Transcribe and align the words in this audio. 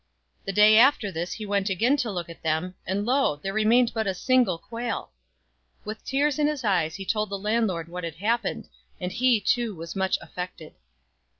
The 0.45 0.51
day 0.51 0.79
after 0.79 1.11
this 1.11 1.33
he 1.33 1.45
went 1.45 1.69
again 1.69 1.95
to 1.97 2.09
look 2.09 2.27
at 2.27 2.41
them, 2.41 2.73
and 2.87 3.05
lo! 3.05 3.35
there 3.35 3.53
remained 3.53 3.91
but 3.93 4.07
a 4.07 4.15
single 4.15 4.57
quail. 4.57 5.11
With 5.85 6.03
tears 6.03 6.39
in 6.39 6.47
his 6.47 6.63
eyes 6.63 6.95
he 6.95 7.05
told 7.05 7.29
the 7.29 7.37
landlord 7.37 7.87
what 7.87 8.03
had 8.03 8.15
hap 8.15 8.41
pened, 8.41 8.67
and 8.99 9.11
he, 9.11 9.39
too, 9.39 9.75
was 9.75 9.95
much 9.95 10.17
affected. 10.19 10.73